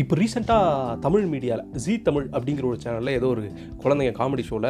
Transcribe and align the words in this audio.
இப்போ 0.00 0.14
ரீசெண்டாக 0.18 0.92
தமிழ் 1.04 1.24
மீடியாவில் 1.32 1.64
ஜீ 1.84 1.94
தமிழ் 2.06 2.26
அப்படிங்கிற 2.36 2.64
ஒரு 2.68 2.78
சேனலில் 2.82 3.16
ஏதோ 3.16 3.26
ஒரு 3.32 3.42
குழந்தைங்க 3.82 4.12
காமெடி 4.18 4.44
ஷோவில் 4.48 4.68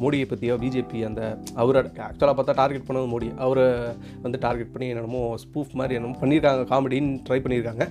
மோடியை 0.00 0.24
பற்றியோ 0.30 0.54
பிஜேபி 0.62 0.98
அந்த 1.08 1.20
அவரை 1.60 1.80
ஆக்சுவலாக 2.06 2.34
பார்த்தா 2.38 2.54
டார்கெட் 2.60 2.86
பண்ணது 2.88 3.08
மோடி. 3.12 3.28
அவரை 3.44 3.64
வந்து 4.24 4.38
டார்கெட் 4.44 4.72
பண்ணி 4.72 4.88
என்னென்னமோ 4.92 5.22
ஸ்பூஃப் 5.44 5.72
மாதிரி 5.80 5.96
என்னமோ 5.98 6.16
பண்ணியிருக்காங்க 6.22 6.64
காமெடின்னு 6.72 7.14
ட்ரை 7.28 7.38
பண்ணியிருக்காங்க. 7.44 7.86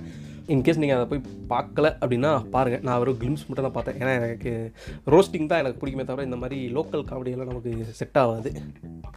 இன்கேஸ் 0.54 0.80
நீங்கள் 0.82 0.98
அதை 0.98 1.06
போய் 1.12 1.22
பார்க்கல 1.52 1.86
அப்படின்னா 2.02 2.30
பாருங்கள் 2.52 2.84
நான் 2.88 3.00
ஒரு 3.04 3.12
கிளிம்ஸ் 3.22 3.44
மட்டும் 3.48 3.66
தான் 3.66 3.74
பார்த்தேன். 3.78 3.98
ஏன்னா 4.02 4.12
எனக்கு 4.18 4.52
ரோஸ்டிங் 5.14 5.50
தான் 5.50 5.62
எனக்கு 5.62 5.80
பிடிக்குமே 5.80 6.06
தவிர 6.10 6.26
இந்த 6.28 6.38
மாதிரி 6.42 6.60
லோக்கல் 6.76 7.04
காமெடியெல்லாம் 7.10 7.50
நமக்கு 7.52 7.96
செட் 8.00 8.20
ஆகாது. 8.22 8.52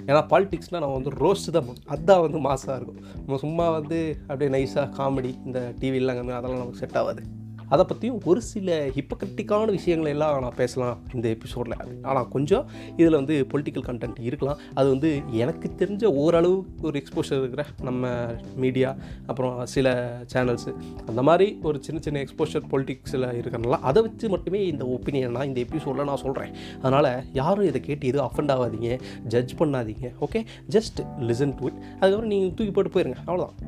ஏன்னா 0.09 0.23
பாலிடிக்ஸ்னால் 0.34 0.84
நம்ம 0.86 0.98
வந்து 1.00 1.14
ரோஸ்ட் 1.25 1.54
தான் 1.57 1.70
அதுதான் 1.96 2.23
வந்து 2.25 2.41
மாசாக 2.48 2.80
இருக்கும். 2.80 3.00
நம்ம 3.25 3.39
சும்மா 3.46 3.68
வந்து 3.78 4.00
அப்படியே 4.30 4.52
நைஸாக 4.57 4.88
காமெடி 5.00 5.34
இந்த 5.50 5.62
டிவிலாம் 5.84 6.20
அதெல்லாம் 6.40 6.64
நமக்கு 6.64 6.84
செட் 6.84 7.00
ஆகாது. 7.04 7.23
அதை 7.71 7.85
பற்றியும் 7.89 8.21
ஒரு 8.25 8.41
சில 8.41 8.77
ஹிப்போக்ரிட்டிக்கான 8.98 9.70
விஷயங்களை 9.77 10.11
எல்லாம் 10.11 10.41
நான் 10.45 10.57
பேசலாம் 10.61 10.98
இந்த 11.13 11.27
எபிசோடில் 11.30 11.75
ஆனால் 12.02 12.27
கொஞ்சம் 12.27 12.66
இதில் 12.97 13.17
வந்து 13.20 13.47
பொலிட்டிக்கல் 13.53 13.85
கண்டென்ட் 13.89 14.20
இருக்கலாம். 14.20 14.59
அது 14.73 14.89
வந்து 14.89 15.21
எனக்கு 15.31 15.71
தெரிஞ்ச 15.77 16.05
ஓரளவு 16.23 16.57
ஒரு 16.81 17.02
எக்ஸ்போஷர் 17.02 17.39
இருக்கிற 17.39 17.66
நம்ம 17.81 18.09
மீடியா 18.55 18.95
அப்புறம் 19.27 19.66
சில 19.66 19.88
சேனல்ஸு 20.34 20.73
அந்த 21.05 21.21
மாதிரி 21.21 21.59
ஒரு 21.61 21.84
சின்ன 21.84 22.02
சின்ன 22.02 22.20
எக்ஸ்போஷர் 22.20 22.67
பொலிட்டிக்ஸில் 22.71 23.27
இருக்கிறனால 23.41 23.80
அதை 23.91 24.02
வச்சு 24.02 24.30
மட்டுமே 24.30 24.66
இந்த 24.67 24.85
ஒப்பீனியனாக 24.95 25.49
இந்த 25.52 25.59
எபிசோடில் 25.59 26.09
நான் 26.11 26.23
சொல்கிறேன் 26.25 26.53
அதனால் 26.81 27.11
யாரும் 27.33 27.67
இதை 27.67 27.81
கேட்டு 27.81 28.08
எதுவும் 28.08 28.31
அஃபெண்ட் 28.31 28.53
ஆகாதீங்க 28.58 28.99
ஜட்ஜ் 29.23 29.55
பண்ணாதீங்க 29.59 30.09
okay 30.22 30.41
just 30.69 31.02
listen 31.30 31.58
to 31.59 31.66
it 31.66 31.80
அதுக்கப்புறம் 31.99 32.31
நீங்கள் 32.33 32.53
தூக்கி 32.53 32.72
போட்டு 32.72 32.94
போயிருங்க. 32.95 33.19
அவ்வளோதான் 33.27 33.59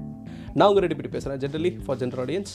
நான் 0.53 0.67
உங்கள் 0.67 0.87
ரெடிபட்டி 0.87 1.09
பேசுகிறேன் 1.09 1.39
generally 1.43 1.71
for 1.85 1.97
general 1.97 2.23
audience 2.23 2.53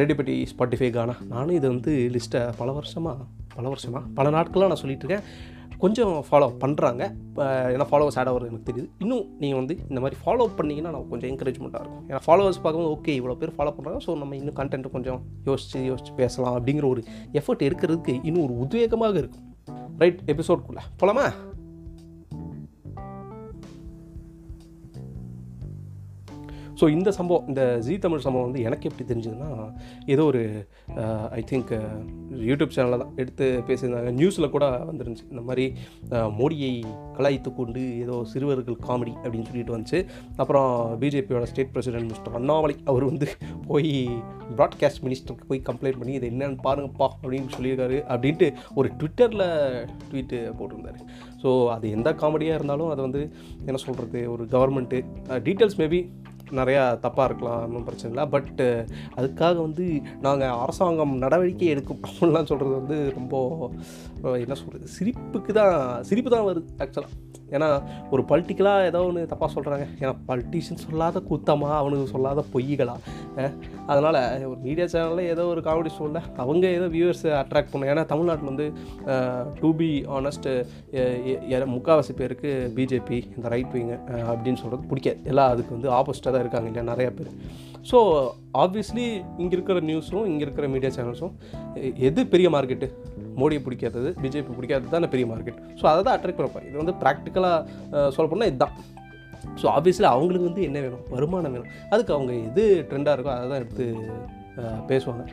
Reddipatti 0.00 0.34
Spotify 0.52 0.90
Gaana 0.96 1.14
நானும் 1.34 1.56
இது 1.58 1.66
வந்து 1.74 1.92
லிஸ்ட்டை 2.16 2.42
பல 2.58 2.72
வருஷமாக 2.78 3.24
பல 3.54 3.64
வருஷமாக 3.72 4.04
பல 4.18 4.30
நாட்களாக 4.36 4.70
நான் 4.72 4.82
சொல்லிகிட்டு 4.82 5.06
இருக்கேன் 5.06 5.24
கொஞ்சம் 5.82 6.14
ஃபாலோ 6.28 6.46
பண்ணுறாங்க 6.62 7.02
ஏன்னா 7.74 7.86
ஃபாலோவர்ஸ் 7.90 8.18
ஆட் 8.20 8.30
ஆகிறது 8.30 8.50
எனக்கு 8.50 8.68
தெரியுது. 8.68 8.88
இன்னும் 9.02 9.26
நீங்கள் 9.42 9.60
வந்து 9.60 9.74
இந்த 9.90 10.00
மாதிரி 10.04 10.16
ஃபாலோ 10.22 10.46
பண்ணிங்கன்னா 10.58 10.92
நான் 10.94 11.10
கொஞ்சம் 11.12 11.30
என்கரேஜ்மெண்ட்டாக 11.32 11.82
இருக்கும். 11.84 12.06
ஏன்னா 12.10 12.20
ஃபாலோவர்ஸ் 12.26 12.60
பார்க்கும்போது 12.64 12.92
ஓகே 12.96 13.14
இவ்வளோ 13.20 13.36
பேர் 13.42 13.54
ஃபாலோ 13.58 13.72
பண்ணுறாங்க 13.76 14.00
ஸோ 14.06 14.16
நம்ம 14.22 14.36
இன்னும் 14.40 14.58
கண்டென்ட் 14.60 14.88
கொஞ்சம் 14.96 15.20
யோசித்து 15.48 15.84
யோசித்து 15.90 16.14
பேசலாம் 16.22 16.56
அப்படிங்கிற 16.58 16.88
ஒரு 16.94 17.04
எஃபர்ட் 17.40 17.66
இருக்கிறதுக்கு 17.68 18.16
இன்னும் 18.30 18.44
ஒரு 18.46 18.56
உத்வேகமாக 18.64 19.22
இருக்கும். 19.22 19.46
ரைட் 20.02 20.20
எபிசோட்குள்ளே 20.34 20.84
போலாமா? 21.02 21.26
ஸோ 26.80 26.84
இந்த 26.96 27.10
சம்பவம் 27.18 27.46
இந்த 27.50 27.62
ஜீ 27.86 27.94
தமிழ் 28.04 28.22
சம்பவம் 28.24 28.46
வந்து 28.48 28.60
எனக்கு 28.68 28.88
எப்படி 28.88 29.04
தெரிஞ்சதுன்னா 29.10 29.48
ஏதோ 30.14 30.24
ஒரு 30.30 30.42
ஐ 31.38 31.42
திங்க் 31.50 31.70
யூடியூப் 32.48 32.74
சேனலில் 32.76 33.02
தான் 33.02 33.14
எடுத்து 33.22 33.46
பேசியிருந்தாங்க. 33.68 34.10
நியூஸில் 34.18 34.52
கூட 34.56 34.66
வந்துருந்துச்சு. 34.90 35.26
இந்த 35.32 35.42
மாதிரி 35.48 35.64
uh, 36.16 36.28
மோடியை 36.38 36.72
கலாய்த்து 37.16 37.52
கொண்டு 37.60 37.82
ஏதோ 38.04 38.16
சிறுவர்கள் 38.32 38.78
காமெடி 38.88 39.14
அப்படின்னு 39.22 39.48
சொல்லிட்டு 39.50 39.74
வந்துச்சு. 39.76 40.00
அப்புறம் 40.42 40.70
பிஜேபியோட 41.02 41.48
ஸ்டேட் 41.52 41.72
பிரசிடென்ட் 41.76 42.10
மிஸ்டர் 42.12 42.36
அண்ணாமலை 42.40 42.76
அவர் 42.92 43.06
வந்து 43.10 43.28
போய் 43.70 43.92
ப்ராட்காஸ்ட் 44.58 45.02
மினிஸ்டருக்கு 45.06 45.50
போய் 45.50 45.66
கம்ப்ளைண்ட் 45.70 46.00
பண்ணி 46.02 46.14
இது 46.18 46.30
என்னென்னு 46.32 46.58
பாருங்கப்பா 46.68 47.08
அப்படின்னு 47.22 47.50
சொல்லியிருக்காரு 47.56 47.98
அப்படின்ட்டு 48.12 48.48
ஒரு 48.78 48.90
ட்விட்டரில் 49.00 49.46
ட்வீட்டு 50.08 50.38
போட்டிருந்தாரு. 50.60 51.00
ஸோ 51.42 51.50
அது 51.74 51.86
எந்த 51.96 52.10
காமெடியாக 52.22 52.58
இருந்தாலும் 52.58 52.92
அதை 52.92 53.02
வந்து 53.08 53.22
என்ன 53.68 53.78
சொல்கிறது 53.86 54.20
ஒரு 54.36 54.44
கவர்மெண்ட்டு 54.56 55.00
டீட்டெயில்ஸ் 55.46 55.80
மேபி 55.82 56.00
நிறையா 56.50 56.82
தப்பாக 57.02 57.24
இருக்கலாம் 57.24 57.62
ஒன்றும் 57.62 57.84
பிரச்சனை 57.84 58.14
இல்லை. 58.14 58.28
பட் 58.30 58.60
அதுக்காக 59.16 59.56
வந்து 59.56 60.02
நாங்கள் 60.20 60.48
அரசாங்கம் 60.48 61.16
நடவடிக்கை 61.16 61.68
எடுக்கும் 61.68 62.00
அப்படின்லாம் 62.02 62.44
சொல்கிறது 62.44 62.74
வந்து 62.74 63.12
ரொம்ப 63.14 63.34
என்ன 64.22 64.54
சொல்கிறது 64.54 64.86
சிரிப்புக்கு 64.98 65.52
தான் 65.52 66.02
சிரிப்பு 66.02 66.30
தான் 66.30 66.46
வருது 66.46 66.64
ஆக்சுவலாக 66.78 67.10
ஏன்னா 67.54 67.68
ஒரு 68.10 68.22
பொலிட்டிக்கலாக 68.30 68.88
ஏதோ 68.90 69.00
ஒன்று 69.08 69.22
தப்பாக 69.32 69.50
சொல்கிறாங்க 69.54 69.84
ஏன்னா 70.00 70.14
பொலிட்டிஷியன் 70.28 70.82
சொல்லாத 70.86 71.22
கூத்தமாக 71.30 71.76
அவனுக்கு 71.82 72.12
சொல்லாத 72.14 72.44
பொய்களா? 72.54 72.96
அதனால் 73.90 74.20
ஒரு 74.50 74.58
மீடியா 74.66 74.86
சேனலில் 74.94 75.30
ஏதோ 75.34 75.44
ஒரு 75.54 75.62
காமெடி 75.68 75.92
ஷோவில் 75.96 76.20
அவங்க 76.44 76.64
ஏதோ 76.78 76.88
வியூவர்ஸை 76.96 77.32
அட்ராக்ட் 77.42 77.72
பண்ணும் 77.72 77.90
ஏன்னா 77.92 78.04
தமிழ்நாட்டில் 78.12 78.50
வந்து 78.52 78.66
டு 79.60 79.70
பி 79.80 79.90
ஆனஸ்ட்டு 80.18 80.52
முக்கால்வாசி 81.74 82.14
பேருக்கு 82.20 82.50
பிஜேபி 82.76 83.18
இந்த 83.36 83.46
ரைட் 83.54 83.72
விங்கு 83.76 83.96
அப்படின்னு 84.30 84.60
சொல்கிறது 84.62 84.90
பிடிக்காது. 84.90 85.20
எல்லாம் 85.32 85.50
அதுக்கு 85.54 85.74
வந்து 85.76 85.90
ஆப்போசிட்டாக 85.98 86.32
தான் 86.34 86.44
இருக்காங்க 86.44 86.68
இல்லையா 86.70 86.86
நிறையா 86.92 87.10
பேர். 87.18 87.32
ஸோ 87.90 87.98
ஆப்வியஸ்லி 88.62 89.04
இங்கே 89.42 89.54
இருக்கிற 89.56 89.80
நியூஸும் 89.90 90.26
இங்கே 90.30 90.44
இருக்கிற 90.46 90.66
மீடியா 90.74 90.90
சேனல்ஸும் 90.96 91.34
எது 92.08 92.20
பெரிய 92.32 92.48
மார்க்கெட்டு 92.54 92.88
மோடியை 93.40 93.62
பிடிக்காதது 93.66 94.10
பிஜேபி 94.22 94.54
பிடிக்காதது 94.58 94.92
தான் 94.94 95.12
பெரிய 95.14 95.26
மார்க்கெட் 95.32 95.60
ஸோ 95.80 95.84
அதை 95.92 96.00
தான் 96.08 96.16
அட்ராக்ட் 96.18 96.40
பண்ணப்பாங்க 96.40 96.68
இது 96.70 96.80
வந்து 96.82 96.94
ப்ராக்டிக்கலாக 97.02 98.08
சொல்ல 98.16 98.26
போனால் 98.32 98.50
இதுதான். 98.52 98.74
ஸோ 99.60 99.66
ஆப்வியஸ்லி 99.76 100.08
அவங்களுக்கு 100.14 100.48
வந்து 100.50 100.62
என்ன 100.68 100.78
வேணும்? 100.84 101.04
வருமானம் 101.14 101.54
வேணும். 101.56 101.70
அதுக்கு 101.92 102.12
அவங்க 102.16 102.32
எது 102.48 102.64
ட்ரெண்டாக 102.90 103.14
இருக்கோ 103.16 103.32
அதை 103.36 103.46
தான் 103.52 103.60
எடுத்து 103.62 103.84
பேசுவாங்க. 104.90 105.24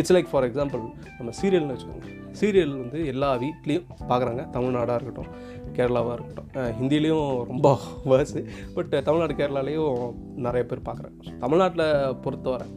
இட்ஸ் 0.00 0.12
லைக் 0.14 0.28
ஃபார் 0.32 0.46
எக்ஸாம்பிள் 0.48 0.82
நம்ம 1.18 1.30
சீரியல்னு 1.38 1.74
வச்சுக்கோங்க. 1.74 2.10
சீரியல் 2.40 2.74
வந்து 2.82 2.98
எல்லா 3.12 3.28
வீட்லேயும் 3.42 3.86
பார்க்குறாங்க 4.10 4.42
தமிழ்நாடாக 4.56 4.98
இருக்கட்டும் 4.98 5.30
கேரளாவாக 5.76 6.14
இருக்கட்டும். 6.16 6.50
ஹிந்திலேயும் 6.52 6.76
ஹிந்திலையும் 6.78 7.30
ரொம்ப 7.50 7.68
வேர்ஸு 8.10 8.40
பட் 8.76 8.94
தமிழ்நாடு 9.08 9.34
கேரளாலேயும் 9.40 9.96
நிறைய 10.46 10.64
பேர் 10.70 10.86
பார்க்குறாங்க 10.88 11.36
தமிழ்நாட்டில் 11.44 11.86
பொறுத்தவரை 12.24 12.68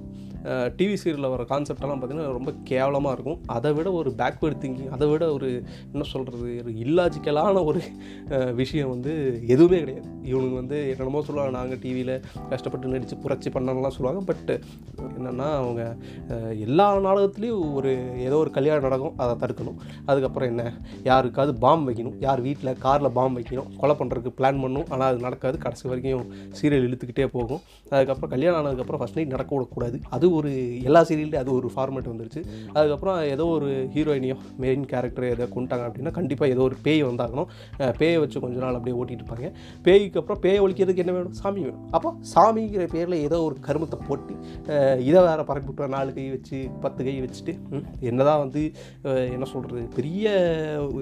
டிவி 0.78 0.96
சீரியலில் 1.02 1.32
வர 1.34 1.44
கான்செப்டெல்லாம் 1.52 2.00
பார்த்திங்கன்னா 2.00 2.38
ரொம்ப 2.38 2.54
கேவலமாக 2.70 3.16
இருக்கும். 3.18 3.40
அதை 3.56 3.70
விட 3.78 3.92
ஒரு 4.00 4.10
பேக்வேர்ட் 4.22 4.60
திங்கிங் 4.64 4.92
அதை 4.96 5.06
விட 5.12 5.24
ஒரு 5.38 5.50
என்ன 5.94 6.06
சொல்கிறது 6.14 6.48
ஒரு 6.64 6.74
இல்லாஜிக்கலான 6.86 7.64
ஒரு 7.70 7.82
விஷயம் 8.62 8.92
வந்து 8.94 9.12
எதுவுமே 9.54 9.80
கிடையாது. 9.84 10.08
இவனுங்க 10.32 10.56
வந்து 10.62 10.78
என்னென்னமோ 10.92 11.22
சொல்லுவாங்க 11.28 11.54
நாங்கள் 11.60 11.80
டிவியில் 11.84 12.14
கஷ்டப்பட்டு 12.52 12.94
நடித்து 12.94 13.18
புரட்சி 13.24 13.50
பண்ணலாம் 13.56 13.96
சொல்லுவாங்க. 13.98 14.22
பட் 14.32 14.52
என்னென்னா 15.18 15.48
அவங்க 15.62 15.82
எல்லா 16.66 16.88
நாடகத்துலேயும் 17.08 17.64
ஒரு 17.80 17.92
ஏதோ 18.28 18.38
ஒரு 18.44 18.52
கல்யாணம் 18.58 18.88
நடக்கும் 18.88 19.18
அதை 19.24 19.34
தடுக்கணும். 19.44 19.80
அதுக்கப்புறம் 20.10 20.50
என்ன? 20.54 20.64
யாருக்காவது 21.10 21.54
பாம் 21.66 21.86
வைக்கணும். 21.90 22.18
யார் 22.26 22.42
வீட்டில் 22.48 22.80
காரில் 22.86 23.16
பாம் 23.18 23.38
வைக்கணும். 23.40 23.70
கொலை 23.82 23.96
பண்ணுறதுக்கு 24.02 24.38
பிளான் 24.40 24.62
பண்ணணும் 24.64 24.90
ஆனால் 24.94 25.08
அது 25.12 25.26
நடக்காது. 25.28 25.58
கடைசி 25.66 25.88
வரைக்கும் 25.92 26.30
சீரியல் 26.60 26.88
இழுத்துக்கிட்டே 26.90 27.28
போகும். 27.38 27.62
அதுக்கப்புறம் 27.94 28.34
கல்யாணம் 28.36 28.60
ஆனதுக்கப்புறம் 28.60 29.02
ஃபஸ்ட் 29.02 29.20
நைட் 29.20 29.34
நடக்க 29.36 29.52
விடக்கூடாது 29.56 30.00
அது 30.16 30.26
ஒரு 30.40 30.52
எல்லா 30.90 31.02
சீரியல்லையும் 31.10 31.44
அது 31.44 31.52
ஒரு 31.60 31.70
ஃபார்மேட் 31.76 32.10
வந்துருச்சு. 32.12 32.42
அதுக்கப்புறம் 32.76 33.20
ஏதோ 33.36 33.46
ஒரு 33.56 33.70
ஹீரோயினியோ 33.96 34.38
மெயின் 34.64 34.86
கேரக்டர் 34.94 35.28
எதை 35.34 35.48
கொண்டாங்க 35.56 35.86
அப்படின்னா 35.90 36.14
கண்டிப்பாக 36.20 36.54
ஏதோ 36.56 36.64
ஒரு 36.70 36.78
பேய் 36.88 37.04
வந்தாகணும். 37.10 37.50
பேயை 38.02 38.18
வச்சு 38.24 38.44
கொஞ்ச 38.46 38.58
நாள் 38.66 38.78
அப்படியே 38.80 38.98
ஓட்டிட்டு 39.00 39.24
இருப்பாங்க. 39.24 39.50
பேய்க்கு 39.88 40.22
அப்புறம் 40.24 40.42
பேயை 40.46 40.60
ஒழிக்கிறதுக்கு 40.66 41.04
என்ன 41.06 41.16
வேணும்? 41.18 41.36
சாமி 41.42 41.62
வேணும். 41.68 41.84
அப்போ 41.98 42.12
சாமிங்கிற 42.34 42.86
பேரில் 42.96 43.18
ஏதோ 43.28 43.40
ஒரு 43.48 43.58
கருமத்தை 43.68 44.00
போட்டு 44.08 44.34
இதை 45.10 45.20
வேறு 45.28 45.44
பரப்பி 45.50 45.70
விட்டு 45.70 45.92
நாலு 45.96 46.12
கை 46.18 46.26
வச்சு 46.36 46.58
பத்து 46.86 47.02
கை 47.08 47.16
வச்சுட்டு 47.26 47.54
என்ன 47.74 47.84
என்னதான் 48.10 48.42
வந்து 48.44 48.62
என்ன 49.36 49.46
சொல்கிறது 49.54 49.82
பெரிய 49.98 50.32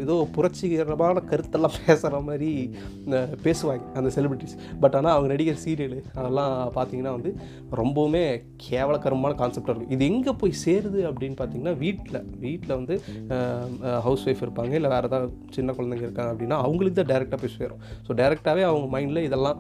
ஏதோ 0.04 0.16
புரட்சிகரமான 0.36 1.24
கருத்தெல்லாம் 1.32 1.76
பேசுகிற 1.78 2.20
மாதிரி 2.30 2.50
பேசுவாங்க 3.46 3.84
அந்த 4.00 4.10
செலிபிரிட்டிஸ் 4.16 4.56
பட் 4.84 4.96
ஆனால் 5.00 5.14
அவங்க 5.16 5.30
நடிக்கிற 5.34 5.58
சீரியலு 5.66 6.00
அதெல்லாம் 6.20 6.56
பார்த்தீங்கன்னா 6.78 7.14
வந்து 7.18 7.32
ரொம்பவுமே 7.82 8.24
கேவலகரமான 9.22 9.38
கான்செப்டாக 9.42 9.74
இருக்கும். 9.74 9.94
இது 9.96 10.04
எங்கே 10.12 10.32
போய் 10.42 10.54
சேருது 10.64 11.00
அப்படின்னு 11.10 11.38
பார்த்தீங்கன்னா 11.42 11.74
வீட்டில் 11.84 12.20
வீட்டில் 12.46 12.74
வந்து 12.80 12.96
ஹவுஸ் 14.06 14.26
ஒய்ஃப் 14.28 14.44
இருப்பாங்க. 14.46 14.74
இல்லை 14.80 14.90
வேறு 14.94 15.08
ஏதாவது 15.10 15.30
சின்ன 15.56 15.74
குழந்தைங்க 15.78 16.06
இருக்காங்க 16.08 16.32
அப்படின்னா 16.34 16.58
அவங்களுக்கு 16.66 16.98
தான் 17.00 17.12
டேரெக்டாக 17.14 17.40
போய் 17.44 17.56
சேரும். 17.58 17.82
ஸோ 18.08 18.14
டேரெக்டாகவே 18.22 18.64
அவங்க 18.70 18.88
மைண்டில் 18.96 19.26
இதெல்லாம் 19.28 19.60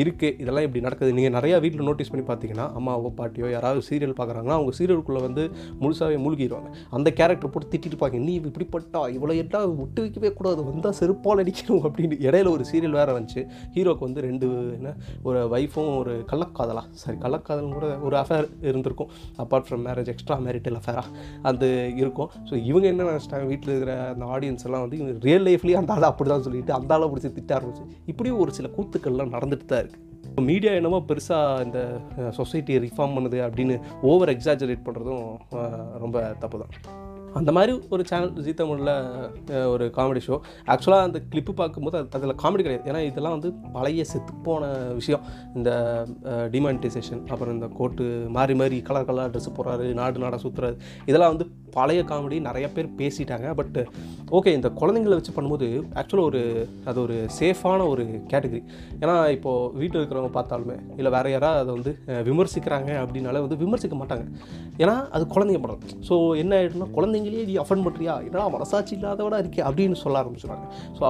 இருக்குது 0.00 0.34
இதெல்லாம் 0.42 0.66
இப்படி 0.66 0.82
நடக்குது. 0.86 1.10
நீங்கள் 1.18 1.36
நிறையா 1.38 1.56
வீட்டில் 1.64 1.88
நோட்டீஸ் 1.90 2.12
பண்ணி 2.12 2.24
பார்த்தீங்கன்னா 2.30 2.66
அம்மாவோ 2.80 3.10
பாட்டியோ 3.20 3.48
யாராவது 3.56 3.82
சீரியல் 3.90 4.16
பார்க்குறாங்கன்னா 4.20 4.56
அவங்க 4.58 4.72
சீரியலுக்குள்ளே 4.80 5.22
வந்து 5.28 5.44
முழுசாகவே 5.82 6.18
மூழ்கிடுவாங்க 6.24 6.70
அந்த 6.98 7.08
கேரக்டர் 7.20 7.52
போட்டு 7.54 7.70
திட்டிட்டு 7.74 8.18
நீ 8.28 8.32
இப்படிப்பட்டா? 8.40 9.00
இவ்வளோ 9.16 9.34
எட்டா 9.42 9.60
விட்டு 9.80 10.00
வைக்கவே 10.04 10.30
கூடாது. 10.38 10.60
வந்தால் 10.70 10.96
செருப்பால் 11.00 11.40
அடிக்கணும். 11.42 11.82
அப்படின்னு. 11.88 12.16
இடையில 12.26 12.48
ஒரு 12.56 12.64
சீரியல் 12.70 12.96
வேறு 12.98 13.12
வந்துச்சு. 13.16 13.42
ஹீரோக்கு 13.74 14.04
வந்து 14.06 14.20
ரெண்டு 14.26 14.46
என்ன 14.78 14.92
ஒரு 15.28 15.40
ஒய்ஃபும் 15.56 15.90
ஒரு 16.00 16.12
கள்ளக்காதலா. 16.30 16.82
சாரி 17.02 17.16
கள்ளக்காதலும் 17.24 17.74
கூட 17.78 17.88
ஒரு 18.06 18.16
அஃபேர் 18.22 18.48
இருந்திருக்கும். 18.68 18.99
இருக்கும். 19.00 19.38
Apart 19.44 19.66
from 19.68 19.84
marriage 19.88 20.10
extra 20.14 20.38
marital 20.46 20.78
அஃபேராக 20.80 21.08
அது 21.50 21.68
இருக்கும். 22.02 22.30
ஸோ 22.50 22.54
இவங்க 22.70 22.86
என்ன 22.92 23.08
நினச்சிட்டாங்க? 23.10 23.46
வீட்டில் 23.52 23.72
இருக்கிற 23.74 23.94
அந்த 24.14 24.26
ஆடியன்ஸ் 24.36 24.66
எல்லாம் 24.68 24.84
வந்து 24.84 24.98
இவங்க 25.00 25.26
ரியல் 25.28 25.46
லைஃப்லேயே 25.48 25.80
அந்த 25.82 25.92
ஆளை 25.96 26.08
அப்படி 26.12 26.30
தான் 26.34 26.46
சொல்லிட்டு 26.46 26.74
அந்த 26.78 26.94
ஆளை 26.96 27.08
பிடிச்சி 27.12 27.32
திட்ட 27.40 27.52
ஆரம்பிச்சு. 27.58 27.86
இப்படியும் 28.12 28.40
ஒரு 28.44 28.52
சில 28.60 28.70
கூத்துக்கள்லாம் 28.76 29.34
நடந்துட்டு 29.36 29.68
தான் 29.72 29.82
இருக்குது 29.84 30.06
இப்போ 30.30 30.42
மீடியா 30.48 30.72
என்னமோ 30.78 30.98
பெருசாக 31.10 31.64
இந்த 31.66 31.78
சொசைட்டியை 32.38 32.80
ரிஃபார்ம் 32.84 33.16
பண்ணுது 33.16 33.38
அப்படின்னு 33.46 33.76
ஓவர் 34.10 34.32
எக்ஸாஜரேட் 34.34 34.86
பண்ணுறதும் 34.86 35.26
ரொம்ப 36.04 36.18
தப்பு 36.42 36.60
தான் 36.62 36.74
அந்த 37.38 37.50
மாதிரி 37.56 37.72
ஒரு 37.94 38.02
சேனல் 38.10 38.32
ஜீ 38.46 38.52
தமிழில் 38.60 38.92
ஒரு 39.72 39.84
காமெடி 39.96 40.20
ஷோ 40.26 40.36
ஆக்சுவலாக 40.72 41.06
அந்த 41.08 41.18
கிளிப்பு 41.32 41.52
பார்க்கும்போது 41.60 41.96
அது 42.00 42.18
அதில் 42.18 42.38
காமெடி 42.42 42.62
கிடையாது. 42.66 42.84
ஏன்னா 42.90 43.00
இதெல்லாம் 43.10 43.36
வந்து 43.36 43.50
பழைய 43.76 44.04
செத்துப்போன 44.12 44.70
விஷயம். 44.98 45.24
இந்த 45.58 45.70
டிமானிட்டைசேஷன் 46.54 47.22
அப்புறம் 47.32 47.54
இந்த 47.56 47.68
கோட்டு 47.78 48.04
மாறி 48.36 48.56
மாறி 48.60 48.78
கலர் 48.90 49.08
கலர் 49.10 49.32
ட்ரெஸ் 49.34 49.56
போடுறாரு 49.58 49.86
நாடு 50.00 50.22
நாடாக 50.24 50.40
சுற்றுறாரு 50.44 50.76
இதெல்லாம் 51.10 51.34
வந்து 51.34 51.46
பழைய 51.76 52.00
காமெடி 52.10 52.36
நிறைய 52.46 52.66
பேர் 52.76 52.88
பேசிட்டாங்க. 53.00 53.48
பட் 53.58 53.76
ஓகே 54.36 54.50
இந்த 54.58 54.68
குழந்தைங்களை 54.80 55.16
வச்சு 55.18 55.34
பண்ணும்போது 55.36 55.66
ஆக்சுவலாக 56.00 56.28
ஒரு 56.30 56.40
அது 56.90 56.98
ஒரு 57.04 57.16
சேஃபான 57.38 57.86
ஒரு 57.92 58.04
கேட்டகரி 58.32 58.62
ஏன்னா 59.02 59.14
இப்போது 59.36 59.70
வீட்டில் 59.80 60.00
இருக்கிறவங்க 60.00 60.32
பார்த்தாலுமே 60.38 60.76
இல்லை 60.98 61.12
வேறு 61.16 61.34
யாராவது 61.36 61.62
அதை 61.64 61.72
வந்து 61.78 61.92
விமர்சிக்கிறாங்க 62.30 62.90
அப்படின்னாலே 63.02 63.42
வந்து 63.46 63.60
விமர்சிக்க 63.64 63.96
மாட்டாங்க. 64.02 64.24
ஏன்னா 64.82 64.96
அது 65.16 65.24
குழந்தைங்க 65.34 65.62
படம். 65.66 65.84
ஸோ 66.08 66.16
என்ன 66.42 66.58
ஆகிடும்னா 66.60 66.88
குழந்தைங்க 66.96 67.19
குழந்தைங்களே 67.20 67.46
நீ 67.50 67.54
அஃபன் 67.62 67.84
பண்ணுறியா 67.86 68.14
என்னடா 68.26 68.44
மனசாட்சி 68.54 68.92
இல்லாதவடா 68.96 69.38
இருக்கே 69.42 69.62
அப்படின்னு 69.68 69.96
சொல்ல 70.02 70.20
ஆரம்பிச்சுறாங்க 70.22 70.64
ஸோ 70.98 71.02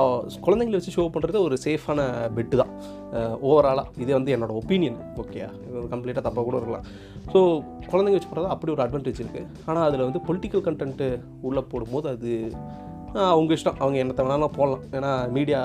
குழந்தைங்களை 0.47 0.79
வச்சு 0.79 0.95
ஷோ 0.97 1.05
பண்ணுறது 1.15 1.39
ஒரு 1.47 1.57
சேஃபான 1.65 2.01
பெட்டு 2.37 2.57
தான். 2.63 2.73
ஓவராலாக 3.49 4.03
இது 4.03 4.11
வந்து 4.19 4.33
என்னோடய 4.37 4.61
ஒப்பீனியன் 4.63 4.99
ஓகே 5.23 5.41
இது 5.69 5.87
கம்ப்ளீட்டாக 5.95 6.25
தப்பாக 6.27 6.45
கூட 6.49 6.57
இருக்கலாம். 6.61 6.87
ஸோ 7.33 7.39
குழந்தைங்க 7.91 8.17
வச்சு 8.19 8.31
பண்ணுறது 8.31 8.53
அப்படி 8.55 8.73
ஒரு 8.77 8.85
அட்வான்டேஜ் 8.87 9.23
இருக்குது 9.23 9.47
ஆனால் 9.69 9.85
அதில் 9.89 10.07
வந்து 10.09 10.23
பொலிட்டிக்கல் 10.29 10.67
கண்டென்ட்டு 10.69 11.09
உள்ளே 11.49 11.65
போடும்போது 11.73 12.09
அது 12.15 12.33
அவங்க 13.33 13.57
இஷ்டம். 13.59 13.81
அவங்க 13.83 13.97
என்னத்தை 14.05 14.25
வேணாலும் 14.27 14.59
போடலாம். 14.59 14.85
ஏன்னா 14.99 15.13
மீடியா 15.39 15.63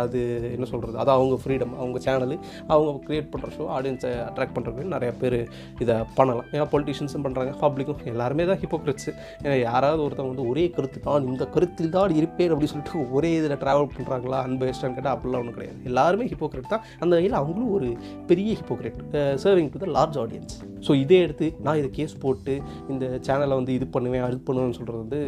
அது 0.00 0.20
என்ன 0.54 0.66
சொல்கிறது 0.70 0.96
அது 1.02 1.10
அவங்க 1.16 1.34
ஃப்ரீடம் 1.42 1.74
அவங்க 1.80 1.98
சேனலு 2.04 2.36
அவங்க 2.72 2.90
க்ரியேட் 3.06 3.28
பண்ணுற 3.32 3.48
ஷோ 3.56 3.64
ஆடியன்ஸை 3.74 4.10
அட்ராக்ட் 4.28 4.54
பண்ணுறதுக்கு 4.56 4.94
நிறையா 4.94 5.12
பேர் 5.20 5.36
இதை 5.82 5.96
பண்ணலாம். 6.16 6.48
ஏன்னா 6.54 6.66
பொலிட்டிஷியன்ஸும் 6.72 7.24
பண்ணுறாங்க 7.26 7.52
பப்ளிக்கும் 7.60 8.00
எல்லாருமே 8.12 8.46
தான் 8.50 8.60
ஹிப்போக்ரிட்ஸ் 8.62 9.08
ஏன்னா 9.44 9.56
யாராவது 9.68 10.02
ஒருத்தவங்க 10.06 10.32
வந்து 10.34 10.48
ஒரே 10.52 10.64
கருத்து 10.76 11.00
தான் 11.06 11.28
இந்த 11.32 11.46
கருத்தில் 11.56 11.94
தான் 11.96 12.16
இருப்பேன் 12.20 12.50
அப்படின்னு 12.54 12.72
சொல்லிட்டு 12.74 13.04
ஒரே 13.18 13.30
இதில் 13.40 13.60
ட்ராவல் 13.62 13.88
பண்ணுறாங்களா 13.94 14.40
அன்பேஸ்டான்னு 14.48 14.96
கேட்டால் 14.98 15.14
அப்படிலாம் 15.16 15.42
ஒன்றும் 15.42 15.56
கிடையாது. 15.58 15.78
எல்லாருமே 15.90 16.26
ஹிப்போக்ரேட் 16.32 16.72
தான். 16.74 16.84
அந்த 17.02 17.12
வகையில் 17.16 17.38
அவங்களும் 17.40 17.72
ஒரு 17.78 17.90
பெரிய 18.32 18.50
hypocrite 18.60 18.98
serving 19.44 19.70
to 19.74 19.80
the 19.84 19.88
large 19.98 20.18
audience 20.24 20.56
so 20.88 20.92
இதே 21.04 21.20
எடுத்து 21.26 21.46
நான் 21.66 21.78
இதை 21.82 21.88
கேஸ் 22.00 22.16
போட்டு 22.24 22.56
இந்த 22.94 23.04
சேனலை 23.28 23.54
வந்து 23.60 23.72
இது 23.78 23.86
பண்ணுவேன் 23.94 24.26
அது 24.26 24.36
பண்ணுவேன்னு 24.50 24.76
சொல்கிறது 24.80 25.00
வந்து 25.04 25.20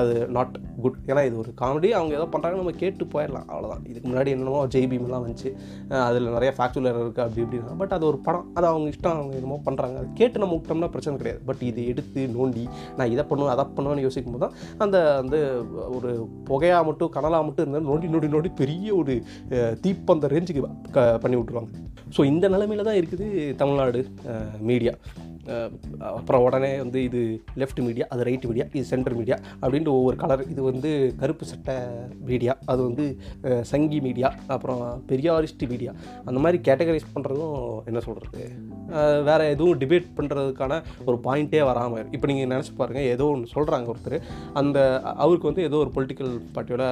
அது 0.00 0.14
நாட் 0.38 0.56
குட் 0.82 0.89
ஏன்னா 1.10 1.22
இது 1.28 1.36
ஒரு 1.42 1.50
காமெடி 1.60 1.88
அவங்க 1.98 2.12
ஏதோ 2.18 2.26
பண்ணுறாங்க 2.34 2.58
நம்ம 2.62 2.74
கேட்டு 2.82 3.04
போயிடலாம். 3.14 3.46
அவ்வளோதான் 3.52 3.84
இதுக்கு 3.90 4.06
முன்னாடி 4.10 4.32
என்னமோ 4.36 4.60
ஜெய்பீம்லாம் 4.74 5.24
வந்துச்சு. 5.24 5.50
அதில் 6.08 6.30
நிறைய 6.36 6.52
ஃபேக்சுவல் 6.58 6.90
எரர் 6.92 7.04
இருக்குது 7.04 7.24
அப்படி 7.26 7.44
இப்படின்னா. 7.44 7.76
பட் 7.82 7.94
அது 7.98 8.06
ஒரு 8.10 8.20
படம். 8.28 8.46
அது 8.58 8.68
அவங்க 8.72 8.88
இஷ்டம் 8.94 9.16
அவங்க 9.20 9.34
என்னமோ 9.40 9.58
பண்ணுறாங்க 9.68 9.96
அது 10.02 10.10
கேட்டு 10.20 10.42
நம்ம 10.44 10.56
விட்டோம்னா 10.58 10.90
பிரச்சனை 10.96 11.16
கிடையாது. 11.22 11.42
பட் 11.50 11.62
இது 11.70 11.80
எடுத்து 11.92 12.20
நோண்டி 12.36 12.64
நான் 12.98 13.12
இதை 13.14 13.24
பண்ணுவேன் 13.32 13.54
அதை 13.56 13.66
பண்ணுவேன்னு 13.78 14.06
யோசிக்கும் 14.06 14.36
போது 14.36 14.44
தான் 14.46 14.56
அந்த 14.86 14.98
வந்து 15.22 15.40
ஒரு 15.96 16.12
புகையாக 16.50 16.88
மட்டும் 16.90 17.14
கனலாக 17.16 17.46
மட்டும் 17.48 17.64
இருந்தால் 17.64 17.88
நோண்டி 17.90 18.12
நோண்டி 18.14 18.30
நோண்டி 18.34 18.52
பெரிய 18.62 18.88
ஒரு 19.00 19.14
தீப்பந்த 19.86 20.32
ரேஞ்சுக்கு 20.34 20.62
பண்ணி 21.24 21.36
விட்ருவாங்க 21.38 21.70
ஸோ 22.16 22.20
இந்த 22.32 22.46
நிலமையில 22.54 22.86
தான் 22.88 23.00
இருக்குது 23.00 23.26
தமிழ்நாடு 23.62 24.00
மீடியா 24.70 24.94
அப்புறம் 25.98 26.42
உடனே 26.42 26.78
வந்து 26.78 27.02
இது 27.02 27.42
லெஃப்ட் 27.56 27.80
மீடியா 27.80 28.06
அது 28.08 28.22
ரைட் 28.22 28.46
மீடியா 28.46 28.66
இது 28.72 28.84
சென்டர் 28.84 29.14
மீடியா 29.14 29.36
அப்படின்ட்டு 29.62 29.86
ஒவ்வொரு 29.86 30.16
கலர் 30.16 30.48
இது 30.48 30.62
வந்து 30.62 31.14
கருப்பு 31.16 31.46
சட்டை 31.46 31.76
மீடியா 32.24 32.56
அது 32.66 32.82
வந்து 32.82 33.18
சங்கி 33.62 34.00
மீடியா 34.00 34.34
அப்புறம் 34.46 35.02
பெரியாரிஸ்ட் 35.08 35.68
மீடியா 35.68 35.92
அந்த 36.24 36.40
மாதிரி 36.40 36.62
கேட்டகரைஸ் 36.62 37.12
பண்ணுறதும் 37.14 37.86
என்ன 37.86 38.00
சொல்கிறது 38.00 38.42
வேறு 39.24 39.44
எதுவும் 39.48 39.78
டிபேட் 39.78 40.06
பண்ணுறதுக்கான 40.16 40.82
ஒரு 41.04 41.20
பாயிண்ட்டே 41.24 41.62
வராமல் 41.62 41.98
இருக்கு 41.98 42.12
இப்போ 42.12 42.32
நீங்கள் 42.32 42.56
நினச்சி 42.56 42.76
பாருங்கள் 42.76 43.04
ஏதோ 43.04 43.24
ஒன்று 43.24 43.54
சொல்கிறாங்க 43.54 43.86
ஒருத்தர். 43.86 44.18
அந்த 44.52 44.78
அவருக்கு 45.16 45.46
வந்து 45.46 45.62
ஏதோ 45.62 45.76
ஒரு 45.76 45.90
பொலிட்டிக்கல் 45.94 46.40
பார்ட்டியோட 46.54 46.84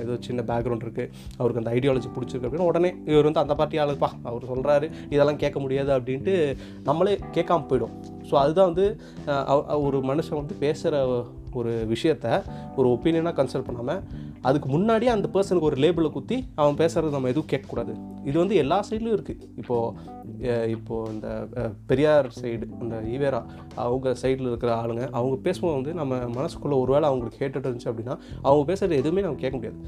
ஏதோ 0.00 0.16
சின்ன 0.20 0.42
பேக்ரவுண்ட் 0.42 0.84
இருக்குது 0.86 1.10
அவருக்கு 1.38 1.62
அந்த 1.64 1.70
ஐடியாலஜி 1.70 2.08
பிடிச்சிருக்கு 2.16 2.48
அப்படின்னு 2.48 2.64
உடனே 2.64 2.94
இவர் 3.06 3.24
வந்து 3.24 3.40
அந்த 3.40 3.54
பார்ட்டி 3.54 3.78
ஆளுப்பா 3.78 4.10
அவர் 4.22 4.44
சொல்கிறாரு 4.44 4.90
இதெல்லாம் 5.10 5.36
கேட்க 5.36 5.60
முடியாது 5.60 6.00
அப்படின்ட்டு 6.00 6.56
நம்மளே 6.82 7.18
கேட்காம 7.32 7.65
போயிடும். 7.68 7.94
ஸோ 8.30 8.34
அதுதான் 8.34 8.72
வந்து 8.74 9.00
அவ- 9.26 9.80
ஒரு 9.80 9.98
மனுஷன் 9.98 10.34
வந்து 10.34 10.54
பேசுகிற 10.54 11.24
ஒரு 11.52 11.88
விஷயத்த 11.92 12.42
ஒரு 12.76 12.88
ஒப்பீனியனாக 12.88 13.34
கன்சல்ட் 13.34 13.64
பண்ணாமல் 13.64 14.02
அதுக்கு 14.42 14.68
முன்னாடியே 14.68 15.10
அந்த 15.10 15.28
பர்சனுக்கு 15.32 15.60
ஒரு 15.60 15.76
லேபிளை 15.76 16.10
குத்தி 16.10 16.44
அவன் 16.54 16.74
பேசுகிறது 16.74 17.10
நம்ம 17.10 17.28
எதுவும் 17.28 17.46
கேட்கக்கூடாது. 17.50 17.92
இது 18.24 18.38
வந்து 18.38 18.54
எல்லா 18.54 18.84
சைட்லையும் 18.90 19.18
இருக்குது 19.18 19.40
இப்போது 19.56 20.70
இப்போது 20.70 21.12
இந்த 21.12 21.46
பெரியார் 21.86 22.32
சைடு 22.40 22.62
இந்த 22.80 22.96
ஈவேரா 22.96 23.44
அவங்க 23.74 24.16
சைடில் 24.22 24.40
இருக்கிற 24.40 24.74
ஆளுங்க 24.74 25.10
அவங்க 25.10 25.36
பேசும்போது 25.36 25.74
வந்து 25.74 25.94
நம்ம 25.94 26.42
மனசுக்குள்ளே 26.42 26.80
ஒரு 26.80 26.92
வேளை 26.92 27.08
அவங்களுக்கு 27.08 27.46
கேட்டுட்டு 27.46 27.62
இருந்துச்சு 27.62 27.92
அப்படின்னா 27.92 28.18
அவங்க 28.42 28.72
பேசுகிறது 28.72 28.92
எதுவுமே 28.92 29.20
நம்ம 29.20 29.36
கேட்க 29.36 29.56
முடியாது. 29.56 29.78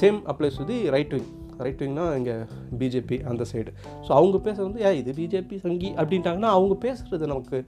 சேம் 0.00 0.32
அப்ளைஸ் 0.32 0.56
வந்து 0.56 0.90
ரைட் 0.90 1.10
விங் 1.10 1.28
ரைட் 1.58 1.82
விங்னா 1.84 2.04
இங்கே 2.16 2.36
பிஜேபி 2.80 3.18
அந்த 3.30 3.44
சைடு 3.52 3.70
ஸோ 4.06 4.10
அவங்க 4.18 4.36
பேசுறது 4.46 4.66
வந்து 4.68 4.80
ஏன் 4.80 4.98
இது 5.00 5.12
பிஜேபி 5.18 5.58
சங்கி 5.64 5.90
அப்படின்ட்டாங்கன்னா 6.00 6.50
அவங்க 6.56 6.74
பேசுகிறது 6.86 7.26
நமக்கு 7.32 7.58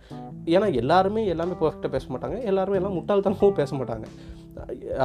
ஏன்னா 0.55 0.69
எல்லாருமே 0.83 1.25
எல்லாமே 1.27 1.55
பர்ஃபெக்டாக 1.61 1.91
பேச 1.97 2.07
மாட்டாங்க. 2.13 2.39
எல்லாருமே 2.45 2.79
எல்லாம் 2.81 2.97
முட்டாள்தனமும் 2.99 3.57
பேச 3.61 3.71
மாட்டாங்க. 3.77 4.07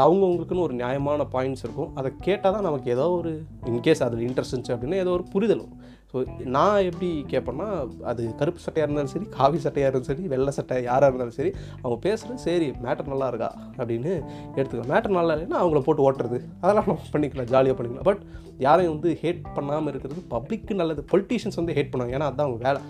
அவங்கவுங்களுக்குன்னு 0.04 0.66
ஒரு 0.68 0.74
நியாயமான 0.74 1.26
பாயிண்ட்ஸ் 1.34 1.64
இருக்கும். 1.64 1.90
அதை 1.96 2.12
கேட்டால் 2.28 2.54
தான் 2.56 2.68
நமக்கு 2.68 2.92
ஏதோ 2.92 3.06
ஒரு 3.10 3.32
இன்கேஸ் 3.72 4.04
அதில் 4.06 4.26
இன்ட்ரெஸ்ட் 4.28 4.54
இருந்துச்சு 4.54 4.76
அப்படின்னா 4.76 5.00
ஏதோ 5.06 5.12
ஒரு 5.12 5.26
புரிதல் 5.34 5.64
வரும். 5.64 5.82
ஸோ 6.12 6.18
நான் 6.56 6.86
எப்படி 6.90 7.10
கேட்பேன்னா 7.32 7.68
அது 8.12 8.22
கருப்பு 8.40 8.62
சட்டையாக 8.66 8.88
இருந்தாலும் 8.88 9.14
சரி 9.14 9.28
காவி 9.38 9.60
சட்டையாக 9.66 9.88
இருந்தாலும் 9.88 10.10
சரி 10.12 10.24
வெள்ளை 10.34 10.52
சட்டை 10.58 10.78
யாராக 10.90 11.10
இருந்தாலும் 11.12 11.38
சரி 11.40 11.52
அவங்க 11.82 11.98
பேசுகிறது 12.06 12.44
சரி 12.48 12.68
மேட்டர் 12.86 13.12
நல்லா 13.14 13.28
இருக்கா 13.32 13.50
அப்படின்னு 13.80 14.14
எடுத்துக்கலாம். 14.58 14.92
மேட்டர் 14.94 15.18
நல்லா 15.20 15.36
இல்லைன்னா 15.36 15.60
அவங்கள 15.64 15.82
போட்டு 15.88 16.06
ஓட்டுறது. 16.08 16.40
அதெல்லாம் 16.64 16.90
நம்ம 16.92 17.10
பண்ணிக்கலாம் 17.16 17.52
ஜாலியாக 17.54 17.78
பண்ணிக்கலாம். 17.80 18.08
பட் 18.10 18.24
யாரையும் 18.66 18.94
வந்து 18.96 19.12
ஹேட் 19.22 19.46
பண்ணாமல் 19.58 19.92
இருக்கிறது 19.92 20.22
பப்ளிக்கு 20.34 20.74
நல்லது. 20.82 21.04
பொலிட்டீஷியன்ஸ் 21.12 21.60
வந்து 21.62 21.76
ஹேட் 21.78 21.92
பண்ணுவாங்க. 21.94 22.18
ஏன்னா 22.18 22.28
அதுதான் 22.30 22.48
அவங்க 22.48 22.62
வேலை. 22.68 22.82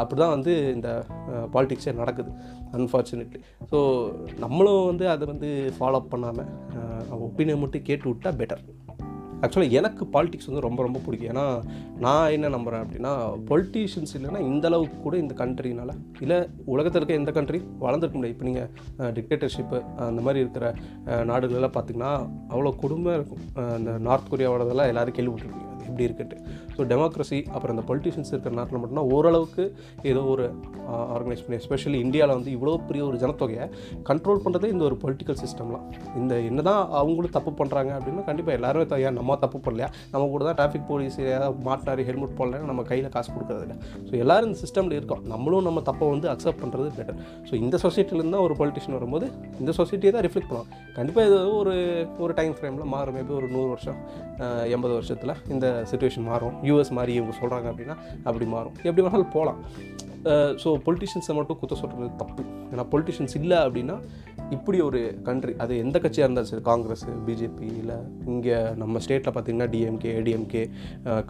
அப்படி 0.00 0.18
தான் 0.22 0.34
வந்து 0.36 0.52
இந்த 0.76 0.88
பாலிட்டிக்ஸே 1.54 1.92
நடக்குது 2.00 2.30
அன்ஃபார்ச்சுனேட்லி 2.78 3.40
ஸோ 3.70 3.78
நம்மளும் 4.44 4.88
வந்து 4.90 5.06
அதை 5.14 5.24
வந்து 5.32 5.48
ஃபாலோ 5.78 6.00
பண்ணாமல் 6.12 6.50
ஒப்பீனியன் 7.28 7.62
மட்டும் 7.64 7.86
கேட்டு 7.88 8.06
விட்டால் 8.10 8.38
பெட்டர் 8.40 8.62
ஆக்சுவலாக 9.42 9.76
எனக்கு 9.80 10.04
பாலிடிக்ஸ் 10.14 10.48
வந்து 10.50 10.64
ரொம்ப 10.66 10.80
ரொம்ப 10.86 10.98
பிடிக்கும். 11.06 11.30
ஏன்னா 11.32 11.44
நான் 12.04 12.32
என்ன 12.36 12.50
நம்புகிறேன் 12.56 12.84
அப்படின்னா 12.84 13.12
பொலிட்டீஷியன்ஸ் 13.50 14.14
இல்லைன்னா 14.18 14.42
இந்தளவுக்கு 14.50 14.98
கூட 15.06 15.16
இந்த 15.24 15.34
கண்ட்ரினால் 15.42 15.94
இல்லை 16.24 16.38
உலகத்தில் 16.74 17.00
இருக்க 17.00 17.20
எந்த 17.22 17.32
கண்ட்ரி 17.38 17.60
வளர்ந்துருக்க 17.84 18.18
முடியாது. 18.18 18.36
இப்போ 18.36 18.48
நீங்கள் 18.50 19.14
டிக்டேட்டர்ஷிப்பு 19.18 19.80
அந்த 20.08 20.22
மாதிரி 20.28 20.44
இருக்கிற 20.44 20.74
நாடுகளெல்லாம் 21.32 21.76
பார்த்திங்கன்னா 21.78 22.12
அவ்வளோ 22.52 22.72
கொடுமை 22.84 23.14
இருக்கும். 23.20 23.42
இந்த 23.78 23.92
நார்த் 24.08 24.32
கொரியாவோடதெல்லாம் 24.34 24.92
எல்லோரும் 24.92 25.18
கேள்விப்பட்டிருக்கீங்க 25.18 25.66
இப்படி 25.88 25.98
எப்படி 25.98 26.08
இருக்குன்ட்டு. 26.08 26.38
ஸோ 26.76 26.80
டெமோக்ரஸி 26.90 27.38
அப்புறம் 27.52 27.72
இந்த 27.74 27.84
பொலிட்டீஷியன்ஸ் 27.88 28.30
இருக்கிற 28.32 28.52
நாட்டில் 28.58 28.80
மட்டும்னா 28.80 29.04
ஓரளவுக்கு 29.14 29.64
ஏதோ 30.10 30.20
ஒரு 30.32 30.44
ஆர்கனைஸ் 31.14 31.42
பண்ணி 31.44 31.56
எஸ்பெஷலி 31.60 31.98
இந்தியாவில் 32.06 32.34
வந்து 32.38 32.50
இவ்வளோ 32.56 32.74
பெரிய 32.88 33.02
ஒரு 33.08 33.16
ஜனத்தொகையை 33.22 33.64
கண்ட்ரோல் 34.08 34.42
பண்ணுறதே 34.44 34.68
இந்த 34.74 34.84
ஒரு 34.88 34.96
பொலிட்டிக்கல் 35.04 35.38
சிஸ்டம்லாம் 35.42 35.86
இந்த 36.20 36.34
என்னதான் 36.50 36.82
அவங்களும் 37.00 37.34
தப்பு 37.38 37.52
பண்ணுறாங்க 37.60 37.92
அப்படின்னா 37.98 38.24
கண்டிப்பாக 38.28 38.58
எல்லாருமே 38.58 38.86
தயார் 38.92 39.16
நம்ம 39.20 39.36
தப்பு 39.44 39.60
பண்ணலையா? 39.66 39.88
நம்ம 40.12 40.28
கூட 40.34 40.44
தான் 40.48 40.58
டிராஃபிக் 40.60 40.86
போலீஸ் 40.90 41.18
ஏதாவது 41.26 41.64
மாட்டினார் 41.68 42.04
ஹெல்மெட் 42.10 42.36
போடல 42.40 42.62
நம்ம 42.70 42.84
கையில் 42.90 43.10
காசு 43.16 43.30
கொடுக்குறதில்ல 43.36 43.76
ஸோ 44.08 44.14
எல்லோரும் 44.22 44.48
இந்த 44.50 44.60
சிஸ்டமில் 44.64 44.96
இருக்கோம். 44.98 45.22
நம்மளும் 45.34 45.66
நம்ம 45.68 45.82
தப்பை 45.90 46.08
வந்து 46.14 46.28
அக்செப்ட் 46.34 46.62
பண்ணுறது 46.64 46.88
பெட்டர் 46.98 47.18
ஸோ 47.50 47.54
இந்த 47.64 47.76
சொசைட்டிலேருந்து 47.86 48.36
தான் 48.36 48.46
ஒரு 48.48 48.56
பொலிட்டிஷியன் 48.62 48.98
வரும்போது 48.98 49.28
இந்த 49.62 49.74
சொசைட்டியை 49.80 50.12
தான் 50.16 50.26
ரிஃப்ளெக்ட் 50.28 50.50
பண்ணுவோம் 50.52 50.70
கண்டிப்பாக 50.98 51.26
இது 51.28 51.36
ஒரு 51.60 51.74
ஒரு 52.24 52.32
டைம் 52.38 52.54
ஃப்ரேமில் 52.58 52.90
மாறும். 52.94 53.16
மேபி 53.18 53.32
ஒரு 53.40 53.46
நூறு 53.54 53.68
வருஷம் 53.74 53.98
எண்பது 54.74 54.92
வருஷத்தில் 54.96 55.34
இந்த 55.54 55.66
சுச்சுவேஷன் 55.90 56.28
மாறும். 56.30 56.56
யூஎஸ் 56.68 56.92
மாதிரி 56.98 57.12
இவங்க 57.18 57.34
சொல்கிறாங்க 57.40 57.68
அப்படின்னா 57.72 57.96
அப்படி 58.28 58.46
மாறும். 58.54 58.74
எப்படி 58.88 59.02
வேணாலும் 59.06 59.34
போகலாம் 59.36 59.60
ஸோ 60.62 60.68
பொலிட்டிஷியன்ஸை 60.86 61.34
மட்டும் 61.38 61.58
குத்த 61.60 61.74
சொல்கிறது 61.82 62.08
தப்பு. 62.22 62.42
ஏன்னா 62.72 62.84
பொலிட்டிஷியன்ஸ் 62.92 63.34
இல்லை 63.40 63.58
அப்படின்னா 63.66 63.96
இப்படி 64.56 64.78
ஒரு 64.86 65.00
கண்ட்ரி 65.26 65.52
அது 65.62 65.72
எந்த 65.84 65.96
கட்சியாக 66.02 66.26
இருந்தாலும் 66.26 66.50
சரி 66.50 66.64
காங்கிரஸ் 66.68 67.04
பிஜேபி 67.26 67.66
இல்லை 67.80 67.96
இங்கே 68.32 68.56
நம்ம 68.82 69.00
ஸ்டேட்டில் 69.04 69.34
பார்த்தீங்கன்னா 69.36 69.68
டிஎம்கே 69.74 70.10
ஏடிஎம்கே 70.18 70.62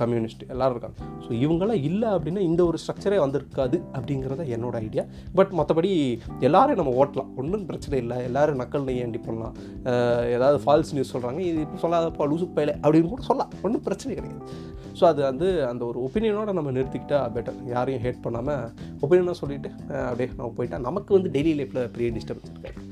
கம்யூனிஸ்ட் 0.01 0.45
எல்லோரும் 0.53 0.75
இருக்காங்க. 0.77 0.99
ஸோ 1.25 1.31
இவங்கெல்லாம் 1.45 1.83
இல்லை 1.89 2.09
அப்படின்னா 2.17 2.43
இந்த 2.51 2.63
ஒரு 2.71 2.79
ஸ்ட்ரக்சரே 2.83 3.19
வந்திருக்காது 3.25 3.79
அப்படிங்கிறத 3.97 4.47
என்னோட 4.57 4.75
ஐடியா 4.87 5.05
பட் 5.41 5.53
மற்றபடி 5.61 5.93
எல்லோரையும் 6.49 6.81
நம்ம 6.83 6.95
ஓட்டலாம். 7.03 7.33
ஒன்றும் 7.43 7.67
பிரச்சனை 7.71 7.99
இல்லை. 8.05 8.19
எல்லோரும் 8.29 8.61
நக்கல் 8.63 8.95
ஏண்டி 9.05 9.23
பண்ணலாம் 9.27 9.57
ஏதாவது 10.37 10.61
ஃபால்ஸ் 10.65 10.95
நியூஸ் 10.97 11.15
சொல்கிறாங்க 11.15 11.43
இது 11.51 11.61
இப்போ 11.67 11.81
சொல்லாதப்பா 11.85 12.29
லூசு 12.33 12.49
பயில 12.59 12.77
அப்படின்னு 12.85 13.13
கூட 13.15 13.25
சொல்லலாம். 13.31 13.53
ஒன்றும் 13.67 13.87
பிரச்சனை 13.89 14.15
கிடையாது. 14.21 14.43
ஸோ 14.99 15.05
அது 15.13 15.21
வந்து 15.31 15.49
அந்த 15.71 15.83
ஒரு 15.91 15.99
ஒப்பீனியனோட 16.07 16.53
நம்ம 16.59 16.71
நிறுத்திக்கிட்டால் 16.77 17.33
பெட்டர் 17.35 17.59
யாரையும் 17.75 18.03
ஹேட் 18.05 18.25
பண்ணாமல் 18.25 18.65
ஒப்பீனியனாக 19.05 19.39
சொல்லிவிட்டு 19.43 19.71
அப்படியே 20.09 20.29
நம்ம 20.39 20.53
போயிட்டால் 20.59 20.87
நமக்கு 20.89 21.13
வந்து 21.19 21.33
டெய்லி 21.39 21.55
லைஃப்பில் 21.61 21.91
பெரிய 21.97 22.11
டிஸ்டர்பன்ஸ் 22.17 22.53
இருக்காது 22.55 22.87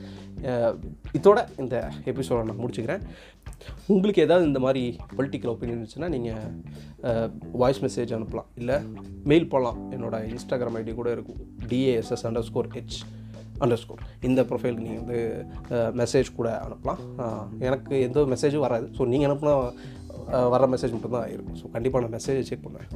இதோட 1.19 1.39
இந்த 1.63 1.77
எபிசோடை 2.11 2.43
நான் 2.49 2.61
முடிச்சுக்கிறேன். 2.63 3.03
உங்களுக்கு 3.93 4.25
ஏதாவது 4.27 4.45
இந்த 4.51 4.61
மாதிரி 4.65 4.83
பொலிட்டிக்கல் 5.17 5.53
ஒப்பீனியன் 5.53 5.79
இருந்துச்சுன்னா 5.79 6.09
நீங்கள் 6.15 7.29
வாய்ஸ் 7.63 7.83
மெசேஜ் 7.87 8.15
அனுப்பலாம். 8.17 8.49
இல்லை 8.61 8.77
மெயில் 9.33 9.51
போகலாம் 9.55 9.79
என்னோடய 9.97 10.31
இன்ஸ்டாகிராம் 10.33 10.79
ஐடி 10.81 10.95
கூட 11.01 11.11
இருக்கும். 11.17 11.41
TASS 11.71 12.27
under 12.31 12.47
score 12.49 12.71
H 12.77 12.99
under 13.65 13.83
score 13.83 14.03
இந்த 14.29 14.41
ப்ரொஃபைலுக்கு 14.49 14.87
நீங்கள் 14.87 15.03
வந்து 15.05 15.21
மெசேஜ் 16.03 16.31
கூட 16.39 16.49
அனுப்பலாம். 16.67 17.03
எனக்கு 17.69 17.95
எந்த 18.09 18.27
மெசேஜும் 18.35 18.67
வராது. 18.67 18.89
ஸோ 18.99 19.05
நீங்கள் 19.13 19.31
அனுப்புனா 19.31 19.55
வர 20.55 20.63
மெசேஜ் 20.75 20.95
மட்டும் 20.97 21.17
தான் 21.19 21.31
இருக்கும் 21.35 21.59
ஸோ 21.63 21.67
கண்டிப்பாக 21.77 22.03
நான் 22.05 22.17
மெசேஜை 22.19 22.45
செக் 22.51 22.65
பண்ணுவேன். 22.67 22.91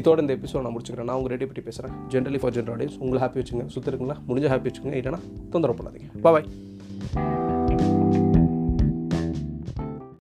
இதோட 0.00 0.18
இந்த 0.24 0.34
எபிசோட் 0.38 0.64
நான் 0.66 0.74
முடிச்சுக்கிறேன். 0.76 1.08
நான் 1.10 1.18
உங்கள் 1.20 1.34
ரெடி 1.34 1.46
பற்றி 1.50 1.64
பேசுகிறேன் 1.68 1.96
ஜென்ரலி 2.14 2.40
ஃபார் 2.42 2.54
ஜென்ரல் 2.58 2.74
ஆடியன்ஸ் 2.76 2.98
உங்களை 3.04 3.22
ஹாப்பி 3.24 3.40
வச்சுங்க. 3.42 3.66
சுற்றி 3.74 3.90
இருக்குங்களா 3.90 4.18
முடிஞ்ச 4.28 4.48
ஹாப்பி 4.54 4.70
வச்சுக்கோங்க. 4.70 4.98
இல்லைனா 5.02 5.20
தொந்தரவு 5.54 5.78
பண்ணாதீங்க. 5.80 6.10
பாய் 6.26 6.48